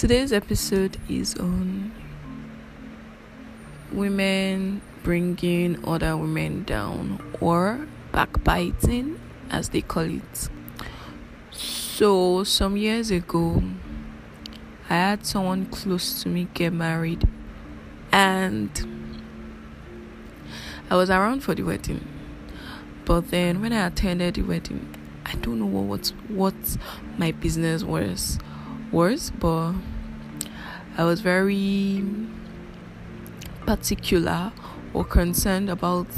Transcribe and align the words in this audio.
Today's 0.00 0.32
episode 0.32 0.96
is 1.10 1.34
on 1.34 1.92
women 3.92 4.80
bringing 5.02 5.86
other 5.86 6.16
women 6.16 6.64
down 6.64 7.20
or 7.38 7.86
backbiting, 8.10 9.20
as 9.50 9.68
they 9.68 9.82
call 9.82 10.04
it. 10.04 10.48
So, 11.50 12.44
some 12.44 12.78
years 12.78 13.10
ago, 13.10 13.62
I 14.88 14.94
had 14.94 15.26
someone 15.26 15.66
close 15.66 16.22
to 16.22 16.30
me 16.30 16.48
get 16.54 16.72
married, 16.72 17.28
and 18.10 18.70
I 20.88 20.96
was 20.96 21.10
around 21.10 21.42
for 21.42 21.54
the 21.54 21.62
wedding. 21.62 22.08
But 23.04 23.30
then, 23.30 23.60
when 23.60 23.74
I 23.74 23.88
attended 23.88 24.36
the 24.36 24.42
wedding, 24.44 24.96
I 25.26 25.34
don't 25.34 25.58
know 25.58 25.66
what 25.66 26.08
what, 26.30 26.54
what 26.54 26.76
my 27.18 27.32
business 27.32 27.84
was 27.84 28.38
was, 28.92 29.30
but 29.38 29.74
I 30.96 31.04
was 31.04 31.20
very 31.20 32.04
particular 33.66 34.52
or 34.92 35.04
concerned 35.04 35.70
about 35.70 36.08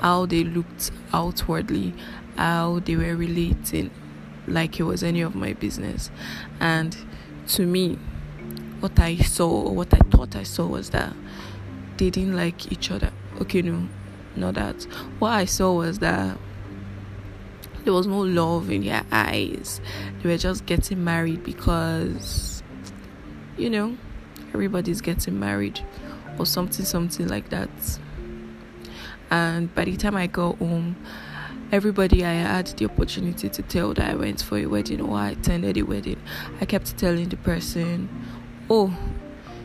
how 0.00 0.26
they 0.26 0.44
looked 0.44 0.90
outwardly, 1.12 1.94
how 2.36 2.80
they 2.80 2.96
were 2.96 3.14
relating, 3.16 3.90
like 4.46 4.80
it 4.80 4.84
was 4.84 5.02
any 5.02 5.20
of 5.20 5.34
my 5.34 5.52
business. 5.52 6.10
And 6.58 6.96
to 7.48 7.66
me, 7.66 7.98
what 8.80 8.98
I 8.98 9.16
saw, 9.16 9.48
or 9.48 9.74
what 9.74 9.92
I 9.94 9.98
thought 10.10 10.34
I 10.36 10.42
saw 10.42 10.66
was 10.66 10.90
that 10.90 11.14
they 11.98 12.10
didn't 12.10 12.36
like 12.36 12.72
each 12.72 12.90
other. 12.90 13.12
Okay, 13.40 13.62
no, 13.62 13.88
not 14.36 14.54
that. 14.54 14.82
What 15.18 15.32
I 15.32 15.44
saw 15.44 15.72
was 15.72 15.98
that 15.98 16.38
there 17.84 17.92
was 17.92 18.06
no 18.06 18.20
love 18.20 18.70
in 18.70 18.84
their 18.84 19.04
eyes. 19.10 19.80
They 20.22 20.28
were 20.28 20.38
just 20.38 20.66
getting 20.66 21.02
married 21.02 21.44
because, 21.44 22.62
you 23.56 23.70
know, 23.70 23.96
everybody's 24.52 25.00
getting 25.00 25.38
married 25.38 25.80
or 26.38 26.46
something, 26.46 26.84
something 26.84 27.28
like 27.28 27.48
that. 27.50 27.70
And 29.30 29.72
by 29.74 29.84
the 29.84 29.96
time 29.96 30.16
I 30.16 30.26
got 30.26 30.56
home, 30.58 30.96
everybody 31.72 32.24
I 32.24 32.32
had 32.32 32.66
the 32.66 32.86
opportunity 32.86 33.48
to 33.48 33.62
tell 33.62 33.94
that 33.94 34.10
I 34.10 34.14
went 34.14 34.42
for 34.42 34.58
a 34.58 34.66
wedding 34.66 35.00
or 35.00 35.16
I 35.16 35.30
attended 35.30 35.76
a 35.76 35.82
wedding, 35.82 36.20
I 36.60 36.64
kept 36.64 36.96
telling 36.98 37.28
the 37.28 37.36
person, 37.36 38.08
Oh, 38.68 38.96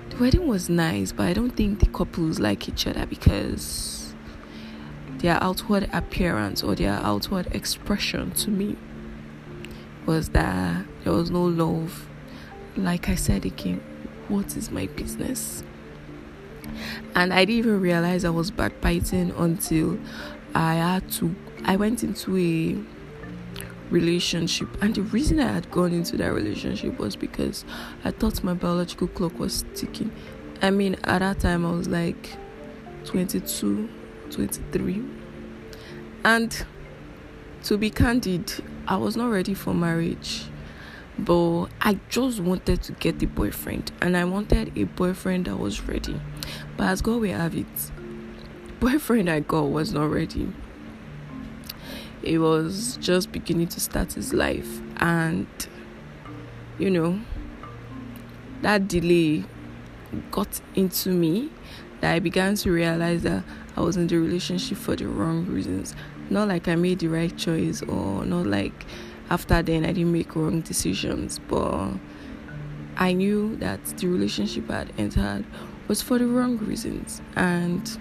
the 0.09 0.17
wedding 0.17 0.47
was 0.47 0.69
nice, 0.69 1.11
but 1.11 1.27
I 1.27 1.33
don't 1.33 1.51
think 1.51 1.79
the 1.79 1.87
couples 1.87 2.39
like 2.39 2.69
each 2.69 2.87
other 2.87 3.05
because 3.05 4.04
their 5.25 5.43
outward 5.43 5.89
appearance 5.91 6.61
or 6.61 6.75
their 6.75 6.93
outward 6.93 7.47
expression 7.47 8.29
to 8.29 8.51
me 8.51 8.77
was 10.05 10.29
that 10.29 10.85
there 11.03 11.13
was 11.13 11.31
no 11.31 11.43
love. 11.43 12.07
Like 12.77 13.09
I 13.09 13.15
said 13.15 13.43
again, 13.43 13.81
what 14.27 14.55
is 14.55 14.69
my 14.69 14.85
business? 14.85 15.63
And 17.15 17.33
I 17.33 17.43
didn't 17.43 17.57
even 17.57 17.81
realize 17.81 18.23
I 18.23 18.29
was 18.29 18.51
backbiting 18.51 19.31
until 19.31 19.97
I 20.53 20.75
had 20.75 21.11
to, 21.13 21.35
I 21.63 21.75
went 21.75 22.03
into 22.03 22.37
a 22.37 22.77
relationship. 23.91 24.67
And 24.79 24.93
the 24.93 25.01
reason 25.01 25.39
I 25.39 25.53
had 25.53 25.71
gone 25.71 25.91
into 25.91 26.17
that 26.17 26.31
relationship 26.33 26.99
was 26.99 27.15
because 27.15 27.65
I 28.03 28.11
thought 28.11 28.43
my 28.43 28.53
biological 28.53 29.07
clock 29.07 29.39
was 29.39 29.65
ticking. 29.73 30.11
I 30.61 30.69
mean, 30.69 30.97
at 31.03 31.19
that 31.19 31.39
time 31.39 31.65
I 31.65 31.71
was 31.71 31.87
like 31.87 32.29
22 33.05 33.89
23. 34.31 35.03
And 36.23 36.65
to 37.63 37.77
be 37.77 37.89
candid, 37.89 38.51
I 38.87 38.97
was 38.97 39.15
not 39.15 39.29
ready 39.29 39.53
for 39.53 39.73
marriage. 39.73 40.45
But 41.17 41.67
I 41.79 41.97
just 42.09 42.41
wanted 42.41 42.83
to 42.83 42.91
get 42.91 43.19
the 43.19 43.25
boyfriend, 43.25 43.91
and 44.01 44.17
I 44.17 44.25
wanted 44.25 44.77
a 44.77 44.83
boyfriend 44.83 45.45
that 45.45 45.57
was 45.57 45.81
ready. 45.83 46.19
But 46.75 46.87
as 46.87 47.01
God 47.01 47.21
will 47.21 47.37
have 47.37 47.55
it, 47.55 47.91
boyfriend 48.81 49.29
I 49.29 49.39
got 49.39 49.71
was 49.71 49.93
not 49.93 50.11
ready. 50.11 50.51
He 52.21 52.37
was 52.37 52.97
just 52.97 53.31
beginning 53.31 53.67
to 53.67 53.79
start 53.79 54.11
his 54.13 54.33
life, 54.33 54.81
and 54.97 55.47
you 56.77 56.89
know, 56.89 57.21
that 58.61 58.89
delay 58.89 59.45
got 60.31 60.59
into 60.75 61.09
me 61.09 61.49
that 62.01 62.13
I 62.13 62.19
began 62.19 62.55
to 62.55 62.71
realize 62.71 63.23
that 63.23 63.43
I 63.75 63.81
was 63.81 63.97
in 63.97 64.07
the 64.07 64.17
relationship 64.17 64.77
for 64.77 64.95
the 64.95 65.07
wrong 65.07 65.45
reasons. 65.45 65.95
Not 66.29 66.47
like 66.47 66.67
I 66.67 66.75
made 66.75 66.99
the 66.99 67.07
right 67.07 67.35
choice 67.35 67.81
or 67.83 68.25
not 68.25 68.47
like 68.47 68.85
after 69.29 69.61
then 69.61 69.83
I 69.85 69.91
didn't 69.91 70.11
make 70.11 70.35
wrong 70.35 70.61
decisions, 70.61 71.39
but 71.47 71.91
I 72.97 73.13
knew 73.13 73.55
that 73.57 73.83
the 73.97 74.07
relationship 74.07 74.69
I 74.69 74.79
had 74.79 74.93
entered 74.97 75.45
was 75.87 76.01
for 76.01 76.17
the 76.17 76.27
wrong 76.27 76.57
reasons. 76.57 77.21
And 77.35 77.97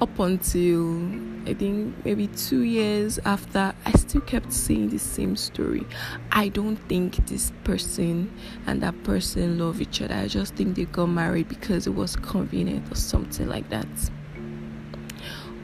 up 0.00 0.18
until 0.18 1.00
I 1.48 1.54
think 1.54 2.04
maybe 2.04 2.26
two 2.28 2.62
years 2.62 3.18
after, 3.24 3.74
I 3.84 3.92
still 3.92 4.20
kept 4.20 4.52
seeing 4.52 4.90
the 4.90 4.98
same 4.98 5.36
story. 5.36 5.86
I 6.32 6.48
don't 6.48 6.76
think 6.88 7.26
this 7.26 7.52
person 7.64 8.32
and 8.66 8.82
that 8.82 9.02
person 9.04 9.58
love 9.58 9.80
each 9.80 10.02
other. 10.02 10.14
I 10.14 10.28
just 10.28 10.54
think 10.54 10.76
they 10.76 10.84
got 10.84 11.06
married 11.06 11.48
because 11.48 11.86
it 11.86 11.94
was 11.94 12.16
convenient 12.16 12.90
or 12.92 12.96
something 12.96 13.48
like 13.48 13.68
that. 13.70 13.86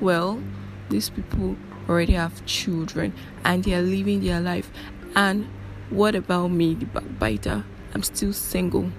Well, 0.00 0.41
these 0.88 1.10
people 1.10 1.56
already 1.88 2.14
have 2.14 2.44
children 2.47 3.12
and 3.44 3.64
they 3.64 3.75
are 3.75 3.82
living 3.82 4.20
their 4.25 4.41
life. 4.41 4.70
And 5.14 5.49
what 5.91 6.14
about 6.14 6.49
me, 6.49 6.75
the 6.75 6.87
backbiter? 6.87 7.64
I'm 7.94 8.03
still 8.03 8.32
single 8.32 8.91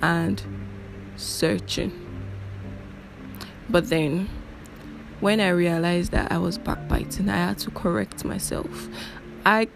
and 0.00 0.42
searching. 1.16 2.07
But 3.70 3.88
then 3.88 4.28
when 5.20 5.40
I 5.40 5.48
realized 5.48 6.12
that 6.12 6.32
I 6.32 6.38
was 6.38 6.58
backbiting, 6.58 7.28
I 7.28 7.36
had 7.36 7.58
to 7.58 7.70
correct 7.70 8.24
myself. 8.24 8.88
I 9.44 9.68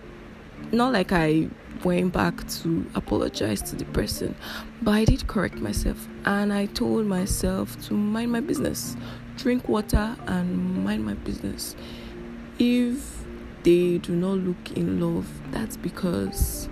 not 0.70 0.92
like 0.92 1.12
I 1.12 1.48
went 1.84 2.12
back 2.12 2.46
to 2.48 2.86
apologize 2.94 3.60
to 3.62 3.76
the 3.76 3.84
person, 3.86 4.34
but 4.80 4.92
I 4.92 5.04
did 5.04 5.26
correct 5.26 5.56
myself 5.56 6.08
and 6.24 6.52
I 6.52 6.66
told 6.66 7.06
myself 7.06 7.80
to 7.88 7.94
mind 7.94 8.32
my 8.32 8.40
business, 8.40 8.96
drink 9.36 9.68
water 9.68 10.16
and 10.26 10.84
mind 10.84 11.04
my 11.04 11.14
business. 11.14 11.76
If 12.58 13.24
they 13.64 13.98
do 13.98 14.14
not 14.14 14.38
look 14.38 14.76
in 14.76 15.00
love, 15.00 15.28
that's 15.50 15.76
because 15.76 16.68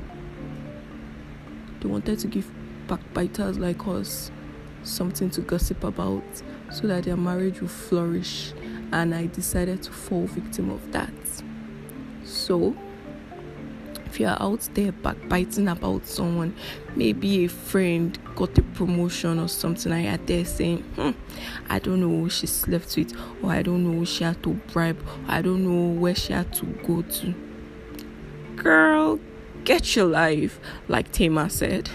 they 1.80 1.88
wanted 1.88 2.18
to 2.20 2.26
give 2.28 2.50
backbiters 2.86 3.58
like 3.58 3.86
us 3.86 4.30
something 4.82 5.30
to 5.30 5.40
gossip 5.40 5.84
about 5.84 6.24
so 6.70 6.86
that 6.86 7.04
their 7.04 7.16
marriage 7.16 7.60
will 7.60 7.68
flourish 7.68 8.52
and 8.92 9.14
I 9.14 9.26
decided 9.26 9.82
to 9.84 9.92
fall 9.92 10.26
victim 10.26 10.70
of 10.70 10.92
that. 10.92 11.12
So, 12.24 12.76
if 14.06 14.18
you 14.18 14.26
are 14.26 14.36
out 14.40 14.68
there 14.74 14.90
backbiting 14.90 15.68
about 15.68 16.06
someone, 16.06 16.54
maybe 16.96 17.44
a 17.44 17.48
friend 17.48 18.18
got 18.34 18.58
a 18.58 18.62
promotion 18.62 19.38
or 19.38 19.48
something, 19.48 19.92
and 19.92 20.04
you're 20.04 20.26
there 20.26 20.44
saying, 20.44 20.78
hmm, 20.96 21.10
I 21.68 21.78
don't 21.78 22.00
know 22.00 22.08
who 22.08 22.28
she 22.28 22.48
slept 22.48 22.96
with, 22.96 23.16
or 23.42 23.50
I 23.50 23.62
don't 23.62 23.84
know 23.84 24.00
who 24.00 24.06
she 24.06 24.24
had 24.24 24.42
to 24.42 24.50
bribe, 24.72 25.00
or 25.00 25.32
I 25.32 25.42
don't 25.42 25.64
know 25.64 26.00
where 26.00 26.14
she 26.14 26.32
had 26.32 26.52
to 26.54 26.66
go 26.66 27.02
to. 27.02 27.34
Girl, 28.56 29.20
get 29.62 29.94
your 29.94 30.06
life, 30.06 30.58
like 30.88 31.12
Tama 31.12 31.48
said. 31.48 31.88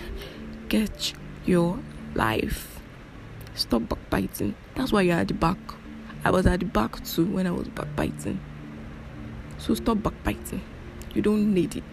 Get 0.70 1.14
your 1.46 1.80
life. 2.16 2.80
Stop 3.56 3.90
backbiting. 3.90 4.56
That's 4.76 4.92
why 4.92 5.02
you're 5.02 5.18
at 5.18 5.28
the 5.28 5.34
back. 5.34 5.58
I 6.24 6.32
was 6.32 6.46
at 6.48 6.60
the 6.60 6.66
back 6.66 7.04
too 7.06 7.26
when 7.26 7.48
I 7.48 7.52
was 7.52 7.68
backbiting. 7.70 8.40
So 9.58 9.74
stop 9.74 10.04
backbiting. 10.04 10.62
You 11.14 11.22
don't 11.22 11.54
need 11.54 11.76
it. 11.78 11.84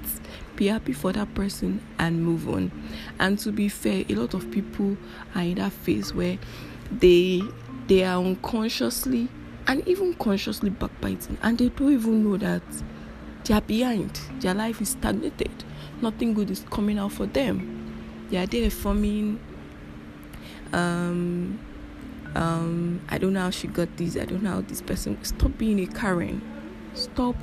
Be 0.56 0.66
happy 0.66 0.92
for 0.92 1.12
that 1.12 1.32
person 1.34 1.80
and 1.98 2.22
move 2.24 2.48
on. 2.48 2.72
And 3.18 3.38
to 3.40 3.52
be 3.52 3.68
fair, 3.68 4.04
a 4.08 4.14
lot 4.14 4.34
of 4.34 4.50
people 4.50 4.96
are 5.34 5.42
in 5.42 5.54
that 5.54 5.72
phase 5.72 6.12
where 6.12 6.38
they 6.90 7.42
they 7.86 8.04
are 8.04 8.18
unconsciously 8.18 9.28
and 9.66 9.86
even 9.86 10.14
consciously 10.14 10.70
backbiting 10.70 11.36
and 11.42 11.58
they 11.58 11.68
don't 11.68 11.92
even 11.92 12.24
know 12.24 12.36
that 12.36 12.62
they 13.44 13.54
are 13.54 13.60
behind. 13.60 14.20
Their 14.40 14.54
life 14.54 14.80
is 14.80 14.90
stagnated. 14.90 15.64
Nothing 16.00 16.34
good 16.34 16.50
is 16.50 16.64
coming 16.70 16.98
out 16.98 17.12
for 17.12 17.26
them. 17.26 18.26
They 18.30 18.38
are 18.38 18.46
there 18.46 18.70
forming 18.70 19.40
um 20.72 21.58
um, 22.34 23.00
I 23.08 23.18
don't 23.18 23.32
know 23.32 23.40
how 23.40 23.50
she 23.50 23.68
got 23.68 23.96
this, 23.96 24.16
I 24.16 24.24
don't 24.24 24.42
know 24.42 24.50
how 24.50 24.60
this 24.62 24.80
person. 24.80 25.22
Stop 25.24 25.58
being 25.58 25.80
a 25.80 25.86
Karen. 25.86 26.40
Stop 26.94 27.36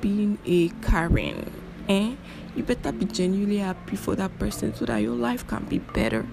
being 0.00 0.38
a 0.44 0.68
Karen. 0.82 1.50
Eh? 1.88 2.14
You 2.54 2.62
better 2.62 2.92
be 2.92 3.04
genuinely 3.06 3.58
happy 3.58 3.96
for 3.96 4.16
that 4.16 4.36
person 4.38 4.74
so 4.74 4.84
that 4.86 4.98
your 4.98 5.14
life 5.14 5.46
can 5.46 5.64
be 5.64 5.78
better. 5.78 6.26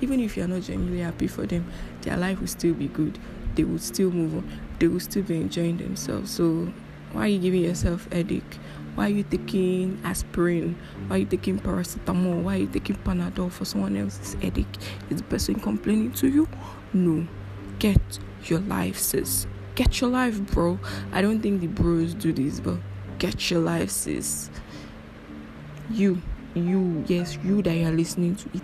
Even 0.00 0.20
if 0.20 0.36
you're 0.36 0.48
not 0.48 0.62
genuinely 0.62 1.00
happy 1.00 1.26
for 1.26 1.46
them, 1.46 1.70
their 2.02 2.16
life 2.16 2.40
will 2.40 2.46
still 2.46 2.74
be 2.74 2.88
good. 2.88 3.18
They 3.54 3.64
will 3.64 3.78
still 3.78 4.10
move 4.10 4.36
on. 4.36 4.60
They 4.78 4.88
will 4.88 5.00
still 5.00 5.22
be 5.22 5.36
enjoying 5.36 5.78
themselves. 5.78 6.30
So 6.30 6.72
why 7.12 7.24
are 7.24 7.28
you 7.28 7.38
giving 7.38 7.62
yourself 7.62 8.10
headache 8.10 8.58
Why 8.94 9.06
are 9.06 9.08
you 9.08 9.22
taking 9.22 10.00
aspirin? 10.04 10.76
Why 11.08 11.16
are 11.16 11.18
you 11.20 11.24
taking 11.24 11.58
paracetamol? 11.58 12.42
Why 12.42 12.56
are 12.56 12.58
you 12.58 12.66
taking 12.66 12.96
Panadol 12.96 13.50
for 13.50 13.64
someone 13.64 13.96
else's 13.96 14.34
headache? 14.34 14.66
Is 15.08 15.18
the 15.18 15.24
person 15.24 15.54
complaining 15.56 16.12
to 16.20 16.28
you? 16.28 16.48
No. 16.92 17.26
Get 17.82 18.20
your 18.44 18.60
life, 18.60 18.96
sis. 18.96 19.48
Get 19.74 20.00
your 20.00 20.08
life, 20.08 20.40
bro. 20.40 20.78
I 21.10 21.20
don't 21.20 21.40
think 21.40 21.60
the 21.60 21.66
bros 21.66 22.14
do 22.14 22.32
this, 22.32 22.60
but 22.60 22.76
get 23.18 23.50
your 23.50 23.58
life, 23.58 23.90
sis. 23.90 24.50
You, 25.90 26.22
you, 26.54 27.02
yes, 27.08 27.36
you 27.42 27.60
that 27.62 27.74
you 27.74 27.88
are 27.88 27.90
listening 27.90 28.36
to 28.36 28.48
it, 28.54 28.62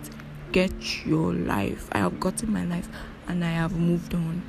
get 0.53 1.05
your 1.05 1.33
life. 1.33 1.89
I 1.91 1.97
have 1.97 2.17
gotten 2.21 2.53
my 2.53 2.63
life 2.63 2.87
and 3.27 3.43
I 3.43 3.49
have 3.49 3.77
moved 3.77 4.13
on. 4.13 4.41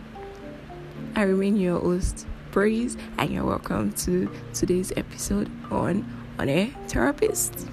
I 1.17 1.23
remain 1.23 1.57
your 1.57 1.81
host, 1.81 2.25
Praise, 2.53 2.97
and 3.19 3.29
you're 3.29 3.45
welcome 3.45 3.93
to 4.05 4.31
today's 4.55 4.93
episode 4.97 5.51
on 5.73 6.09
On 6.39 6.49
Air 6.49 6.71
Therapist. 6.87 7.67